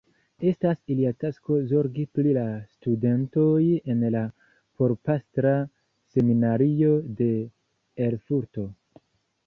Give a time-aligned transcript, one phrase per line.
[0.51, 4.25] Estas ilia tasko zorgi pri la studentoj en la
[4.81, 5.55] Porpastra
[6.17, 7.33] Seminario de
[8.11, 8.71] Erfurto.